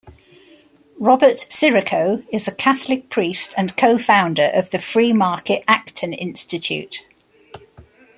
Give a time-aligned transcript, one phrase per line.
[0.97, 7.07] Robert Sirico is a Catholic priest and co-founder of the free-market Acton Institute.